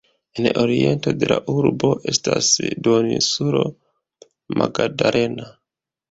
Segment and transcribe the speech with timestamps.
[0.41, 2.47] En oriento de la urbo estas
[2.87, 5.47] duoninsulo La Magdalena.